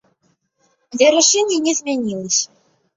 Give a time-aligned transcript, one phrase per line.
[0.95, 2.47] Але рашэнне не змянілася!